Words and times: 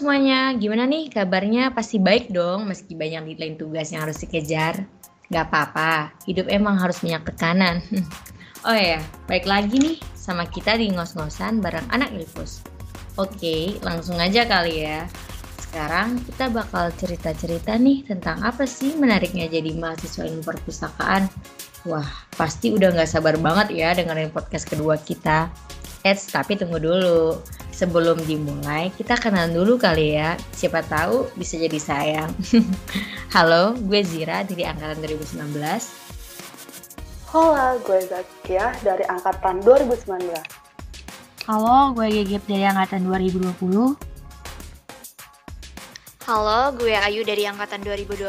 semuanya, 0.00 0.56
gimana 0.56 0.88
nih 0.88 1.12
kabarnya? 1.12 1.76
Pasti 1.76 2.00
baik 2.00 2.32
dong 2.32 2.72
meski 2.72 2.96
banyak 2.96 3.36
deadline 3.36 3.60
tugas 3.60 3.92
yang 3.92 4.08
harus 4.08 4.16
dikejar. 4.24 4.88
Gak 5.28 5.52
apa-apa, 5.52 6.16
hidup 6.24 6.48
emang 6.48 6.80
harus 6.80 7.04
banyak 7.04 7.20
tekanan. 7.28 7.84
oh 8.68 8.72
ya, 8.72 9.04
baik 9.28 9.44
lagi 9.44 9.76
nih 9.76 9.96
sama 10.16 10.48
kita 10.48 10.80
di 10.80 10.88
ngos-ngosan 10.96 11.60
bareng 11.60 11.84
anak 11.92 12.16
Ilfus. 12.16 12.64
Oke, 13.20 13.76
langsung 13.84 14.16
aja 14.16 14.48
kali 14.48 14.88
ya. 14.88 15.04
Sekarang 15.60 16.16
kita 16.24 16.48
bakal 16.48 16.88
cerita-cerita 16.96 17.76
nih 17.76 18.08
tentang 18.08 18.40
apa 18.40 18.64
sih 18.64 18.96
menariknya 18.96 19.52
jadi 19.52 19.76
mahasiswa 19.76 20.24
ilmu 20.24 20.40
perpustakaan. 20.40 21.28
Wah, 21.84 22.08
pasti 22.40 22.72
udah 22.72 22.88
gak 22.96 23.20
sabar 23.20 23.36
banget 23.36 23.76
ya 23.76 23.92
dengerin 23.92 24.32
podcast 24.32 24.64
kedua 24.64 24.96
kita. 24.96 25.52
Eits, 26.08 26.32
tapi 26.32 26.56
tunggu 26.56 26.80
dulu 26.80 27.36
sebelum 27.80 28.20
dimulai, 28.28 28.92
kita 28.92 29.16
kenalan 29.16 29.56
dulu 29.56 29.80
kali 29.80 30.20
ya. 30.20 30.36
Siapa 30.52 30.84
tahu 30.84 31.32
bisa 31.32 31.56
jadi 31.56 31.80
sayang. 31.80 32.28
Halo, 33.34 33.72
gue 33.72 34.04
Zira 34.04 34.44
dari 34.44 34.68
angkatan 34.68 35.00
2019. 35.00 35.56
Halo, 37.32 37.80
gue 37.80 38.04
Zakia 38.04 38.76
dari 38.84 39.04
angkatan 39.08 39.64
2019. 39.64 40.28
Halo, 41.48 41.96
gue 41.96 42.06
Gegep 42.20 42.44
dari 42.44 42.68
angkatan 42.68 43.00
2020. 43.08 43.48
Halo, 46.28 46.60
gue 46.76 46.92
Ayu 46.92 47.24
dari 47.24 47.48
angkatan 47.48 47.80
2020. 47.80 48.28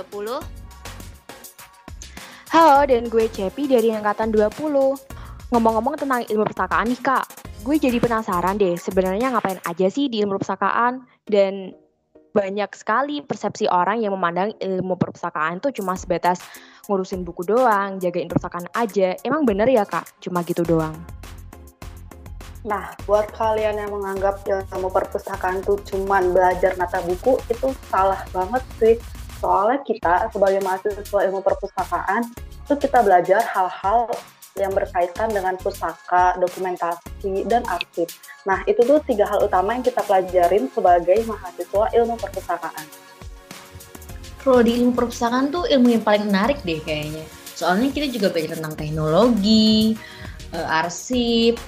Halo, 2.56 2.80
dan 2.88 3.04
gue 3.12 3.26
Cepi 3.28 3.68
dari 3.68 3.92
angkatan 3.92 4.32
20. 4.32 5.52
Ngomong-ngomong 5.52 6.00
tentang 6.00 6.24
ilmu 6.24 6.48
perpustakaan 6.48 6.88
nih, 6.88 7.04
Kak 7.04 7.41
gue 7.62 7.78
jadi 7.78 8.02
penasaran 8.02 8.58
deh 8.58 8.74
sebenarnya 8.74 9.38
ngapain 9.38 9.62
aja 9.70 9.86
sih 9.86 10.10
di 10.10 10.26
ilmu 10.26 10.42
perpustakaan 10.42 11.06
dan 11.30 11.78
banyak 12.34 12.74
sekali 12.74 13.22
persepsi 13.22 13.70
orang 13.70 14.02
yang 14.02 14.18
memandang 14.18 14.56
ilmu 14.58 14.98
perpustakaan 14.98 15.62
itu 15.62 15.70
cuma 15.78 15.94
sebatas 15.94 16.42
ngurusin 16.90 17.22
buku 17.22 17.44
doang, 17.44 18.00
jagain 18.00 18.32
perpustakaan 18.32 18.66
aja. 18.72 19.20
Emang 19.28 19.44
bener 19.44 19.68
ya 19.68 19.84
kak, 19.84 20.08
cuma 20.24 20.42
gitu 20.48 20.64
doang? 20.64 20.96
Nah, 22.64 22.96
buat 23.04 23.30
kalian 23.36 23.84
yang 23.84 23.92
menganggap 23.92 24.48
ilmu 24.48 24.90
perpustakaan 24.90 25.60
itu 25.60 25.76
cuma 25.92 26.24
belajar 26.24 26.72
nata 26.80 27.04
buku, 27.04 27.36
itu 27.52 27.76
salah 27.92 28.24
banget 28.32 28.64
sih. 28.80 28.96
Soalnya 29.44 29.84
kita 29.84 30.32
sebagai 30.32 30.64
mahasiswa 30.64 31.20
ilmu 31.28 31.44
perpustakaan, 31.44 32.32
itu 32.64 32.74
kita 32.80 33.04
belajar 33.04 33.44
hal-hal 33.44 34.08
yang 34.56 34.72
berkaitan 34.72 35.36
dengan 35.36 35.60
pusaka, 35.60 36.40
dokumentasi, 36.40 37.11
dan 37.46 37.64
arsip. 37.70 38.10
Nah, 38.44 38.66
itu 38.66 38.82
tuh 38.82 39.00
tiga 39.06 39.30
hal 39.30 39.46
utama 39.46 39.78
yang 39.78 39.86
kita 39.86 40.02
pelajarin 40.02 40.66
sebagai 40.74 41.22
mahasiswa 41.30 41.86
ilmu 41.94 42.16
perpustakaan. 42.18 42.88
Prodi 44.42 44.82
ilmu 44.82 44.98
perpustakaan 44.98 45.54
tuh 45.54 45.70
ilmu 45.70 45.94
yang 45.94 46.04
paling 46.04 46.26
menarik 46.26 46.58
deh 46.66 46.82
kayaknya. 46.82 47.22
Soalnya 47.54 47.94
kita 47.94 48.10
juga 48.10 48.34
belajar 48.34 48.58
tentang 48.58 48.74
teknologi, 48.74 49.94
uh, 50.58 50.82
arsip, 50.82 51.62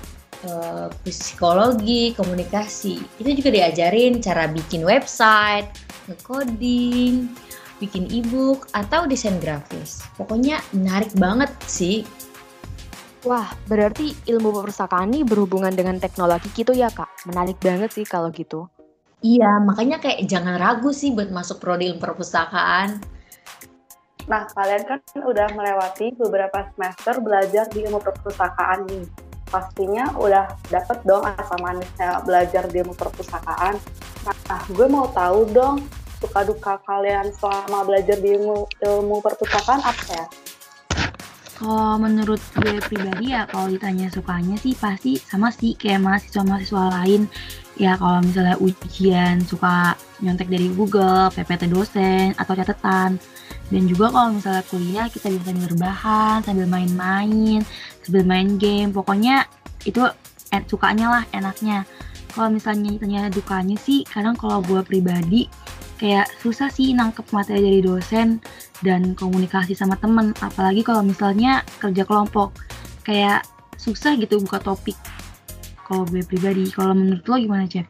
uh, 0.50 0.90
psikologi, 1.06 2.18
komunikasi. 2.18 2.98
Itu 3.22 3.30
juga 3.38 3.54
diajarin 3.54 4.18
cara 4.18 4.50
bikin 4.50 4.82
website, 4.82 5.70
coding, 6.26 7.30
bikin 7.78 8.10
e-book, 8.10 8.66
atau 8.74 9.06
desain 9.06 9.38
grafis. 9.38 10.02
Pokoknya 10.18 10.58
menarik 10.74 11.14
banget 11.14 11.54
sih 11.70 12.02
Wah, 13.24 13.48
berarti 13.72 14.12
ilmu 14.28 14.52
perpustakaan 14.52 15.16
ini 15.16 15.24
berhubungan 15.24 15.72
dengan 15.72 15.96
teknologi 15.96 16.52
gitu 16.52 16.76
ya, 16.76 16.92
Kak? 16.92 17.24
Menarik 17.32 17.56
banget 17.64 17.96
sih 17.96 18.04
kalau 18.04 18.28
gitu. 18.36 18.68
Iya, 19.24 19.64
makanya 19.64 20.04
kayak 20.04 20.28
jangan 20.28 20.60
ragu 20.60 20.92
sih 20.92 21.16
buat 21.16 21.32
masuk 21.32 21.64
prodi 21.64 21.88
ilmu 21.88 22.04
perpustakaan. 22.04 23.00
Nah, 24.28 24.44
kalian 24.52 24.84
kan 24.84 25.00
udah 25.24 25.48
melewati 25.56 26.12
beberapa 26.20 26.68
semester 26.76 27.24
belajar 27.24 27.64
di 27.72 27.88
ilmu 27.88 28.04
perpustakaan 28.04 28.92
nih. 28.92 29.08
Pastinya 29.48 30.12
udah 30.20 30.52
dapet 30.68 31.00
dong 31.08 31.24
asal 31.24 31.56
manisnya 31.64 32.20
belajar 32.28 32.68
di 32.68 32.84
ilmu 32.84 32.92
perpustakaan. 32.92 33.80
Nah, 34.28 34.64
gue 34.68 34.88
mau 34.92 35.08
tahu 35.16 35.48
dong 35.56 35.80
suka 36.20 36.44
duka 36.44 36.76
kalian 36.84 37.32
selama 37.32 37.88
belajar 37.88 38.20
di 38.20 38.36
ilmu, 38.36 38.68
ilmu 38.84 39.24
perpustakaan 39.24 39.80
apa 39.80 40.04
ya? 40.12 40.28
Kalau 41.64 41.96
menurut 41.96 42.44
gue 42.60 42.76
pribadi 42.92 43.32
ya 43.32 43.48
kalau 43.48 43.72
ditanya 43.72 44.12
sukanya 44.12 44.60
sih 44.60 44.76
pasti 44.76 45.16
sama 45.16 45.48
sih 45.48 45.80
kayak 45.80 46.04
mahasiswa-mahasiswa 46.04 46.84
lain. 46.92 47.24
Ya 47.80 47.96
kalau 47.96 48.20
misalnya 48.20 48.60
ujian 48.60 49.40
suka 49.48 49.96
nyontek 50.20 50.52
dari 50.52 50.68
Google, 50.76 51.32
PPT 51.32 51.72
dosen, 51.72 52.36
atau 52.36 52.52
catatan. 52.52 53.16
Dan 53.72 53.84
juga 53.88 54.12
kalau 54.12 54.36
misalnya 54.36 54.64
kuliah 54.68 55.08
kita 55.08 55.32
bisa 55.32 55.56
sambil 55.56 55.72
rebahan, 55.72 56.44
sambil 56.44 56.68
main-main, 56.68 57.64
sambil 58.04 58.28
main 58.28 58.60
game. 58.60 58.92
Pokoknya 58.92 59.48
itu 59.88 60.04
sukanya 60.68 61.16
lah, 61.16 61.24
enaknya. 61.32 61.88
Kalau 62.36 62.52
misalnya 62.52 62.92
ditanya 62.92 63.32
dukanya 63.32 63.80
sih, 63.80 64.04
kadang 64.04 64.36
kalau 64.36 64.60
gue 64.60 64.84
pribadi 64.84 65.48
kayak 66.04 66.28
susah 66.44 66.68
sih 66.68 66.92
nangkep 66.92 67.24
materi 67.32 67.64
dari 67.64 67.80
dosen 67.80 68.44
dan 68.84 69.16
komunikasi 69.16 69.72
sama 69.72 69.96
temen 69.96 70.36
apalagi 70.44 70.84
kalau 70.84 71.00
misalnya 71.00 71.64
kerja 71.80 72.04
kelompok 72.04 72.52
kayak 73.08 73.48
susah 73.80 74.20
gitu 74.20 74.44
buka 74.44 74.60
topik 74.60 75.00
kalau 75.88 76.04
gue 76.08 76.20
pribadi 76.28 76.68
kalau 76.72 76.92
menurut 76.92 77.24
lo 77.28 77.36
gimana 77.40 77.68
Cep? 77.68 77.88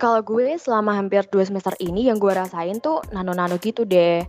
Kalau 0.00 0.18
gue 0.24 0.58
selama 0.58 0.98
hampir 0.98 1.22
dua 1.30 1.46
semester 1.46 1.78
ini 1.78 2.10
yang 2.10 2.18
gue 2.18 2.32
rasain 2.32 2.82
tuh 2.82 3.04
nano-nano 3.14 3.54
gitu 3.62 3.86
deh. 3.86 4.24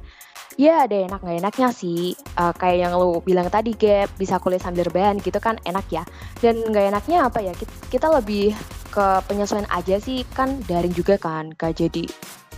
Ya 0.54 0.86
ada 0.86 0.94
enak 0.94 1.26
nggak 1.26 1.40
enaknya 1.42 1.74
sih. 1.74 2.14
Uh, 2.38 2.54
kayak 2.54 2.78
yang 2.86 2.94
lo 2.94 3.26
bilang 3.26 3.50
tadi 3.50 3.74
Gap, 3.74 4.14
bisa 4.22 4.38
kuliah 4.38 4.62
sambil 4.62 4.86
rebahan 4.86 5.18
gitu 5.18 5.42
kan 5.42 5.58
enak 5.66 5.88
ya. 5.90 6.06
Dan 6.46 6.62
nggak 6.62 6.94
enaknya 6.94 7.26
apa 7.26 7.42
ya, 7.42 7.58
kita 7.90 8.06
lebih 8.14 8.54
ke 8.94 9.26
penyesuaian 9.26 9.66
aja 9.74 9.98
sih 9.98 10.22
kan 10.38 10.62
daring 10.70 10.94
juga 10.94 11.18
kan 11.18 11.50
gak 11.58 11.82
jadi 11.82 12.06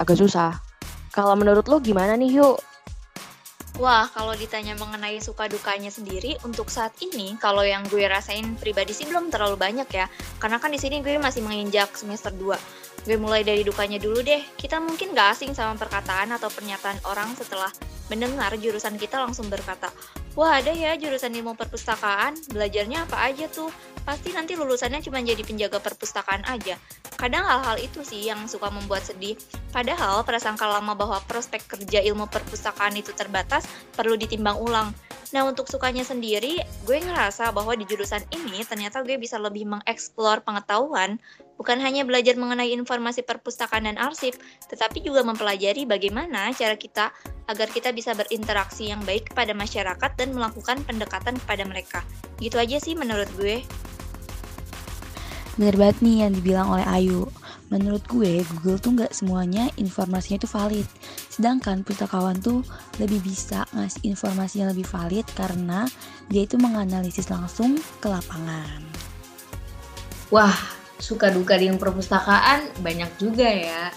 agak 0.04 0.20
susah. 0.20 0.60
Kalau 1.16 1.32
menurut 1.40 1.72
lo 1.72 1.80
gimana 1.80 2.20
nih 2.20 2.44
yuk? 2.44 2.60
Wah, 3.76 4.08
kalau 4.12 4.32
ditanya 4.40 4.72
mengenai 4.80 5.20
suka 5.20 5.52
dukanya 5.52 5.92
sendiri, 5.92 6.40
untuk 6.48 6.72
saat 6.72 6.96
ini, 7.04 7.36
kalau 7.44 7.60
yang 7.60 7.84
gue 7.92 8.08
rasain 8.08 8.56
pribadi 8.56 8.96
sih 8.96 9.04
belum 9.04 9.28
terlalu 9.28 9.60
banyak 9.60 9.88
ya. 9.92 10.08
Karena 10.40 10.64
kan 10.64 10.72
di 10.72 10.80
sini 10.80 11.04
gue 11.04 11.20
masih 11.20 11.44
menginjak 11.44 11.92
semester 11.92 12.32
2. 12.32 12.56
Gue 13.04 13.18
mulai 13.20 13.44
dari 13.44 13.68
dukanya 13.68 14.00
dulu 14.00 14.24
deh. 14.24 14.40
Kita 14.56 14.80
mungkin 14.80 15.12
gak 15.12 15.36
asing 15.36 15.52
sama 15.52 15.76
perkataan 15.76 16.32
atau 16.32 16.48
pernyataan 16.48 17.04
orang 17.04 17.36
setelah 17.36 17.68
mendengar 18.08 18.56
jurusan 18.56 18.96
kita 18.96 19.20
langsung 19.20 19.52
berkata, 19.52 19.92
Wah 20.36 20.60
ada 20.60 20.76
ya 20.76 21.00
jurusan 21.00 21.32
ilmu 21.32 21.56
perpustakaan, 21.56 22.36
belajarnya 22.52 23.08
apa 23.08 23.24
aja 23.24 23.48
tuh? 23.48 23.72
Pasti 24.04 24.36
nanti 24.36 24.60
lulusannya 24.60 25.00
cuma 25.00 25.24
jadi 25.24 25.40
penjaga 25.40 25.80
perpustakaan 25.80 26.44
aja. 26.44 26.76
Kadang 27.16 27.48
hal-hal 27.48 27.80
itu 27.80 28.04
sih 28.04 28.28
yang 28.28 28.44
suka 28.44 28.68
membuat 28.68 29.08
sedih. 29.08 29.40
Padahal 29.72 30.28
prasangka 30.28 30.68
lama 30.68 30.92
bahwa 30.92 31.24
prospek 31.24 31.64
kerja 31.80 32.04
ilmu 32.04 32.28
perpustakaan 32.28 33.00
itu 33.00 33.16
terbatas 33.16 33.64
perlu 33.96 34.20
ditimbang 34.20 34.60
ulang. 34.60 34.92
Nah 35.34 35.42
untuk 35.48 35.66
sukanya 35.66 36.06
sendiri, 36.06 36.62
gue 36.86 36.98
ngerasa 37.02 37.50
bahwa 37.50 37.74
di 37.74 37.88
jurusan 37.90 38.22
ini 38.30 38.62
ternyata 38.62 39.02
gue 39.02 39.18
bisa 39.18 39.42
lebih 39.42 39.66
mengeksplor 39.66 40.46
pengetahuan 40.46 41.18
bukan 41.56 41.80
hanya 41.82 42.04
belajar 42.04 42.36
mengenai 42.36 42.76
informasi 42.76 43.24
perpustakaan 43.24 43.88
dan 43.90 43.98
arsip, 43.98 44.36
tetapi 44.68 45.02
juga 45.02 45.24
mempelajari 45.24 45.88
bagaimana 45.88 46.52
cara 46.54 46.76
kita 46.76 47.10
agar 47.48 47.68
kita 47.72 47.96
bisa 47.96 48.12
berinteraksi 48.14 48.92
yang 48.92 49.02
baik 49.08 49.34
kepada 49.34 49.56
masyarakat 49.56 50.12
dan 50.20 50.30
melakukan 50.36 50.84
pendekatan 50.84 51.40
kepada 51.42 51.64
mereka. 51.66 52.00
Gitu 52.38 52.60
aja 52.60 52.78
sih 52.78 52.94
menurut 52.94 53.30
gue. 53.40 53.64
Bener 55.56 55.76
banget 55.80 56.04
nih 56.04 56.28
yang 56.28 56.32
dibilang 56.36 56.68
oleh 56.68 56.84
Ayu. 56.84 57.32
Menurut 57.72 58.04
gue, 58.12 58.44
Google 58.44 58.78
tuh 58.78 58.92
nggak 58.94 59.16
semuanya 59.16 59.72
informasinya 59.80 60.44
itu 60.44 60.50
valid. 60.52 60.88
Sedangkan 61.36 61.84
pustakawan 61.84 62.40
tuh 62.40 62.64
lebih 62.96 63.20
bisa 63.20 63.68
ngasih 63.76 64.08
informasi 64.08 64.64
yang 64.64 64.72
lebih 64.72 64.88
valid 64.88 65.28
karena 65.36 65.84
dia 66.32 66.48
itu 66.48 66.56
menganalisis 66.56 67.28
langsung 67.28 67.76
ke 68.00 68.08
lapangan. 68.08 68.80
Wah, 70.32 70.56
suka 70.96 71.36
duka 71.36 71.60
di 71.60 71.68
perpustakaan 71.76 72.80
banyak 72.80 73.12
juga 73.20 73.52
ya. 73.52 73.92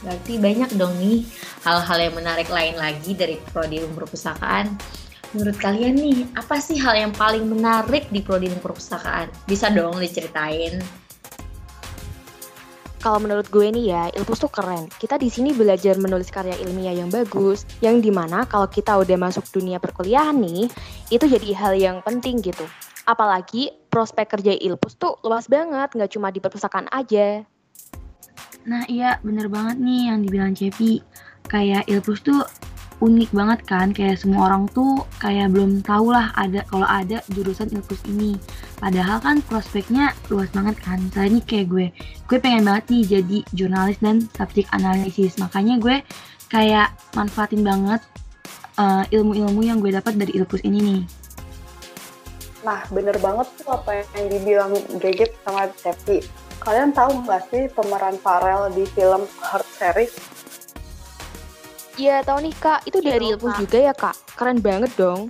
Berarti 0.00 0.40
banyak 0.40 0.80
dong 0.80 0.96
nih 0.96 1.28
hal-hal 1.68 1.98
yang 2.00 2.14
menarik 2.16 2.48
lain 2.48 2.80
lagi 2.80 3.12
dari 3.12 3.36
prodi 3.52 3.84
perpustakaan. 3.84 4.72
Menurut 5.36 5.60
kalian 5.60 5.94
nih, 6.00 6.18
apa 6.32 6.58
sih 6.64 6.80
hal 6.80 6.96
yang 6.96 7.12
paling 7.12 7.44
menarik 7.44 8.08
di 8.08 8.24
prodi 8.24 8.48
perpustakaan? 8.48 9.28
Bisa 9.44 9.68
dong 9.68 10.00
diceritain. 10.00 10.80
Kalau 13.00 13.16
menurut 13.16 13.48
gue 13.48 13.64
nih 13.64 13.96
ya, 13.96 14.12
Ilpus 14.12 14.44
tuh 14.44 14.52
keren. 14.52 14.84
Kita 14.92 15.16
di 15.16 15.32
sini 15.32 15.56
belajar 15.56 15.96
menulis 15.96 16.28
karya 16.28 16.52
ilmiah 16.60 16.92
yang 16.92 17.08
bagus, 17.08 17.64
yang 17.80 18.04
di 18.04 18.12
mana 18.12 18.44
kalau 18.44 18.68
kita 18.68 18.92
udah 19.00 19.16
masuk 19.16 19.48
dunia 19.48 19.80
perkuliahan 19.80 20.36
nih, 20.36 20.68
itu 21.08 21.24
jadi 21.24 21.48
hal 21.56 21.72
yang 21.80 21.96
penting 22.04 22.44
gitu. 22.44 22.68
Apalagi 23.08 23.72
prospek 23.88 24.36
kerja 24.36 24.52
Ilpus 24.52 25.00
tuh 25.00 25.16
luas 25.24 25.48
banget, 25.48 25.96
nggak 25.96 26.12
cuma 26.12 26.28
di 26.28 26.44
perpustakaan 26.44 26.92
aja. 26.92 27.40
Nah 28.68 28.84
iya 28.84 29.16
bener 29.24 29.48
banget 29.48 29.80
nih 29.80 30.12
yang 30.12 30.18
dibilang 30.20 30.52
Cepi. 30.52 31.00
Kayak 31.48 31.88
Ilpus 31.88 32.20
tuh 32.20 32.44
unik 33.00 33.30
banget 33.32 33.60
kan. 33.66 33.90
Kayak 33.90 34.20
semua 34.22 34.52
orang 34.52 34.68
tuh 34.70 35.04
kayak 35.18 35.50
belum 35.50 35.80
tahu 35.82 36.12
lah 36.12 36.30
ada 36.36 36.62
kalau 36.68 36.86
ada 36.86 37.24
jurusan 37.32 37.72
Ilpus 37.72 38.04
ini. 38.06 38.36
Padahal 38.76 39.18
kan 39.20 39.40
prospeknya 39.44 40.12
luas 40.28 40.52
banget 40.52 40.76
kan. 40.80 41.00
Misalnya 41.00 41.40
nih 41.40 41.44
kayak 41.44 41.66
gue, 41.68 41.86
gue 42.28 42.38
pengen 42.38 42.68
banget 42.68 42.84
nih 42.92 43.02
jadi 43.18 43.38
jurnalis 43.56 43.98
dan 43.98 44.24
subjek 44.36 44.68
analisis. 44.70 45.40
Makanya 45.40 45.80
gue 45.80 45.96
kayak 46.52 46.92
manfaatin 47.16 47.64
banget 47.64 48.00
uh, 48.76 49.04
ilmu-ilmu 49.08 49.60
yang 49.64 49.78
gue 49.80 49.92
dapat 49.92 50.16
dari 50.20 50.36
Ilpus 50.36 50.62
ini 50.62 50.78
nih. 50.80 51.02
Nah, 52.60 52.84
bener 52.92 53.16
banget 53.24 53.48
tuh 53.56 53.72
apa 53.72 54.04
yang 54.16 54.28
dibilang 54.28 54.72
Gegit 55.00 55.32
sama 55.48 55.72
Cepi. 55.80 56.20
Kalian 56.60 56.92
tahu 56.92 57.24
nggak 57.24 57.48
sih 57.48 57.72
pemeran 57.72 58.20
Farel 58.20 58.68
di 58.76 58.84
film 58.92 59.24
Heart 59.40 59.68
Series? 59.80 60.12
Iya, 62.00 62.24
tahu 62.24 62.48
nih 62.48 62.56
Kak. 62.56 62.80
Itu 62.88 63.04
dari 63.04 63.28
Ilpus 63.28 63.60
juga 63.60 63.76
ya 63.76 63.92
Kak? 63.92 64.16
Keren 64.32 64.64
banget 64.64 64.88
dong. 64.96 65.28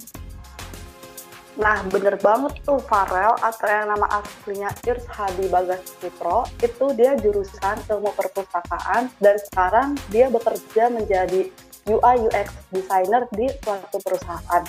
Nah, 1.59 1.83
bener 1.91 2.15
banget 2.23 2.63
tuh 2.63 2.79
Farel 2.87 3.35
atau 3.43 3.67
yang 3.67 3.91
nama 3.91 4.07
aslinya 4.23 4.71
Irs 4.87 5.03
Hadi 5.11 5.51
Bagas 5.51 5.83
Citro, 5.99 6.47
itu 6.63 6.95
dia 6.95 7.19
jurusan 7.19 7.75
ilmu 7.91 8.15
perpustakaan 8.15 9.11
dan 9.19 9.37
sekarang 9.51 9.99
dia 10.15 10.31
bekerja 10.31 10.95
menjadi 10.95 11.51
UI 11.91 12.17
UX 12.31 12.55
designer 12.71 13.27
di 13.35 13.51
suatu 13.67 13.99
perusahaan. 13.99 14.63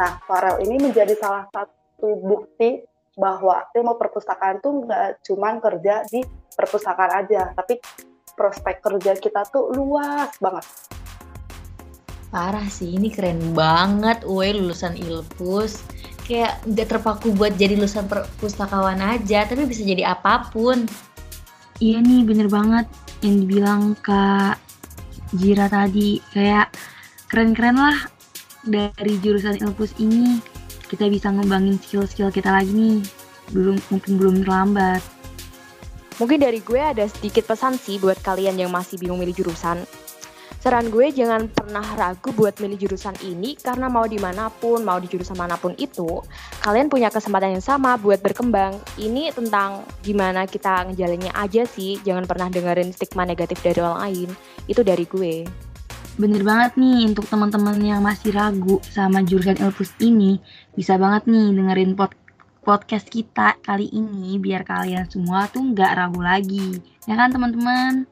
Nah, 0.00 0.24
Farel 0.24 0.56
ini 0.64 0.80
menjadi 0.80 1.12
salah 1.20 1.44
satu 1.52 2.16
bukti 2.16 2.80
bahwa 3.12 3.68
ilmu 3.76 4.00
perpustakaan 4.00 4.64
tuh 4.64 4.88
nggak 4.88 5.20
cuma 5.28 5.60
kerja 5.60 6.00
di 6.08 6.24
perpustakaan 6.56 7.28
aja, 7.28 7.52
tapi 7.52 7.76
prospek 8.40 8.80
kerja 8.80 9.12
kita 9.20 9.44
tuh 9.52 9.68
luas 9.76 10.32
banget. 10.40 10.64
Parah 12.32 12.64
sih, 12.64 12.96
ini 12.96 13.12
keren 13.12 13.52
banget, 13.52 14.24
Uwe 14.24 14.56
lulusan 14.56 14.96
Ilpus. 14.96 15.84
Kayak 16.24 16.64
nggak 16.64 16.88
terpaku 16.88 17.28
buat 17.36 17.52
jadi 17.60 17.76
lulusan 17.76 18.08
perpustakawan 18.08 19.04
aja, 19.04 19.44
tapi 19.44 19.68
bisa 19.68 19.84
jadi 19.84 20.16
apa 20.16 20.48
pun. 20.48 20.88
Iya 21.76 22.00
nih, 22.00 22.24
bener 22.24 22.48
banget 22.48 22.88
yang 23.20 23.44
dibilang 23.44 23.82
Kak 24.00 24.56
Jira 25.36 25.68
tadi. 25.68 26.24
Kayak 26.32 26.72
keren-keren 27.28 27.76
lah 27.76 28.08
dari 28.64 29.20
jurusan 29.20 29.60
Ilpus 29.60 30.00
ini 30.00 30.40
kita 30.88 31.12
bisa 31.12 31.28
ngembangin 31.28 31.76
skill-skill 31.84 32.32
kita 32.32 32.48
lagi 32.48 32.72
nih. 32.72 33.04
Belum 33.52 33.76
mungkin 33.92 34.12
belum 34.16 34.34
terlambat. 34.40 35.04
Mungkin 36.16 36.40
dari 36.40 36.64
gue 36.64 36.80
ada 36.80 37.04
sedikit 37.12 37.44
pesan 37.44 37.76
sih 37.76 38.00
buat 38.00 38.16
kalian 38.24 38.56
yang 38.56 38.72
masih 38.72 38.96
bingung 38.96 39.20
milih 39.20 39.36
jurusan. 39.36 39.84
Saran 40.62 40.94
gue 40.94 41.10
jangan 41.10 41.50
pernah 41.50 41.82
ragu 41.98 42.30
buat 42.38 42.54
milih 42.62 42.86
jurusan 42.86 43.18
ini 43.26 43.58
karena 43.58 43.90
mau 43.90 44.06
di 44.06 44.22
mana 44.22 44.46
pun, 44.46 44.86
mau 44.86 44.94
di 45.02 45.10
jurusan 45.10 45.34
mana 45.34 45.58
pun 45.58 45.74
itu, 45.74 46.22
kalian 46.62 46.86
punya 46.86 47.10
kesempatan 47.10 47.58
yang 47.58 47.64
sama 47.66 47.98
buat 47.98 48.22
berkembang. 48.22 48.78
Ini 48.94 49.34
tentang 49.34 49.82
gimana 50.06 50.46
kita 50.46 50.86
ngejalannya 50.86 51.34
aja 51.34 51.66
sih, 51.66 51.98
jangan 52.06 52.30
pernah 52.30 52.46
dengerin 52.46 52.94
stigma 52.94 53.26
negatif 53.26 53.58
dari 53.58 53.82
orang 53.82 54.06
lain. 54.06 54.28
Itu 54.70 54.86
dari 54.86 55.02
gue. 55.02 55.50
Bener 56.14 56.46
banget 56.46 56.78
nih 56.78 57.10
untuk 57.10 57.26
teman-teman 57.26 57.82
yang 57.82 57.98
masih 57.98 58.30
ragu 58.30 58.78
sama 58.86 59.26
jurusan 59.26 59.58
Elpus 59.58 59.90
ini, 59.98 60.38
bisa 60.78 60.94
banget 60.94 61.26
nih 61.26 61.58
dengerin 61.58 61.98
pod 61.98 62.14
podcast 62.62 63.10
kita 63.10 63.58
kali 63.66 63.90
ini 63.90 64.38
biar 64.38 64.62
kalian 64.62 65.10
semua 65.10 65.50
tuh 65.50 65.74
nggak 65.74 65.90
ragu 65.98 66.22
lagi. 66.22 66.78
Ya 67.10 67.18
kan 67.18 67.34
teman-teman? 67.34 68.06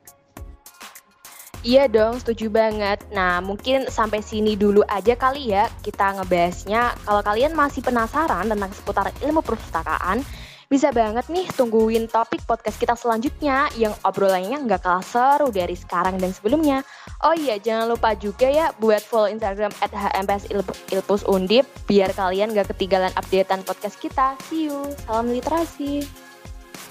Iya 1.61 1.93
dong, 1.93 2.17
setuju 2.17 2.49
banget. 2.49 3.05
Nah, 3.13 3.45
mungkin 3.45 3.85
sampai 3.93 4.25
sini 4.25 4.57
dulu 4.57 4.81
aja 4.89 5.13
kali 5.13 5.53
ya 5.53 5.69
kita 5.85 6.17
ngebahasnya. 6.17 6.97
Kalau 7.05 7.21
kalian 7.21 7.53
masih 7.53 7.85
penasaran 7.85 8.49
tentang 8.49 8.73
seputar 8.73 9.13
ilmu 9.21 9.45
perpustakaan, 9.45 10.25
bisa 10.71 10.89
banget 10.95 11.27
nih 11.29 11.51
tungguin 11.53 12.09
topik 12.09 12.47
podcast 12.49 12.79
kita 12.79 12.97
selanjutnya 12.97 13.69
yang 13.75 13.93
obrolannya 14.07 14.55
nggak 14.55 14.81
kalah 14.81 15.05
seru 15.05 15.53
dari 15.53 15.77
sekarang 15.77 16.17
dan 16.17 16.33
sebelumnya. 16.33 16.81
Oh 17.21 17.37
iya, 17.37 17.61
jangan 17.61 17.93
lupa 17.93 18.17
juga 18.17 18.49
ya 18.49 18.73
buat 18.81 19.05
follow 19.05 19.29
Instagram 19.29 19.75
at 19.85 19.93
HMPS 19.93 20.49
Ilpus 20.95 21.29
Undip 21.29 21.69
biar 21.85 22.15
kalian 22.17 22.57
nggak 22.57 22.73
ketinggalan 22.73 23.13
updatean 23.21 23.61
podcast 23.69 24.01
kita. 24.01 24.39
See 24.49 24.73
you, 24.73 24.89
salam 25.05 25.29
literasi. 25.29 26.09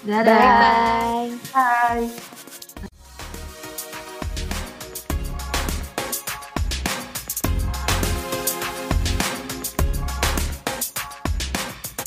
Dadah. 0.05 0.37
Bye. 0.37 1.31
Bye. 1.55 2.58